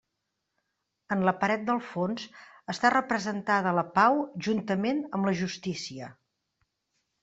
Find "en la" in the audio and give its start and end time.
1.15-1.33